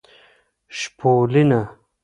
[0.77, 1.61] شپولینه